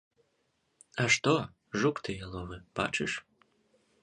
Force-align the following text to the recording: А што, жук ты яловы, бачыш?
А 1.03 1.05
што, 1.15 1.33
жук 1.83 1.95
ты 2.09 2.19
яловы, 2.25 2.57
бачыш? 2.81 3.11